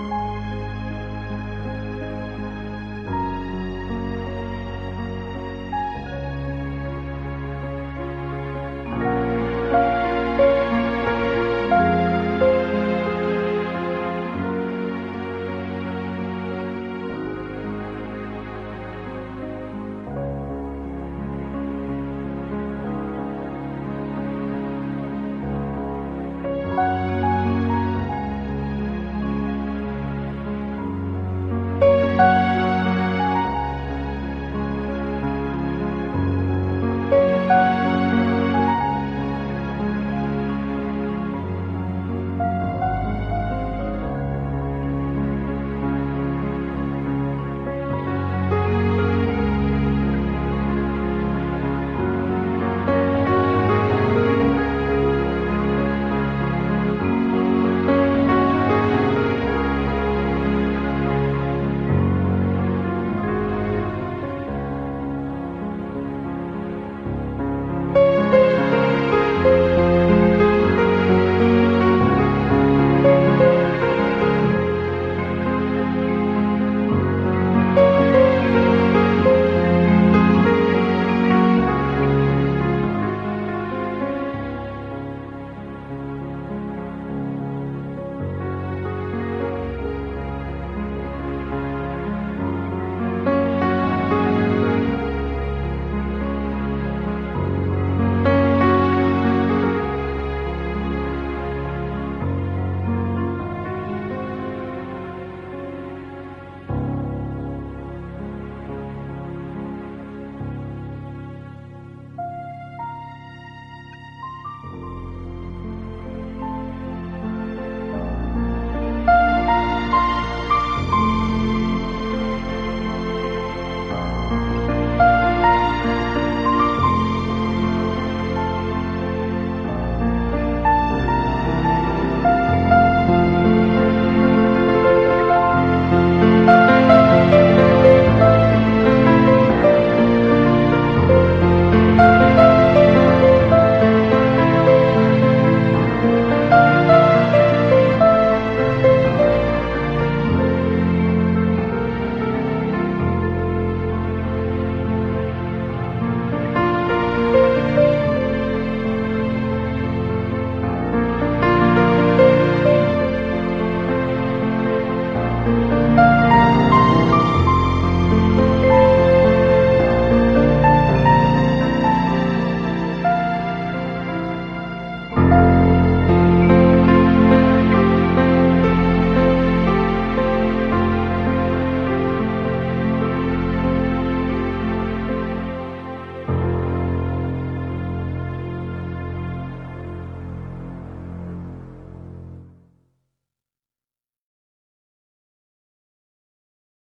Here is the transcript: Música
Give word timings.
Música 0.00 0.79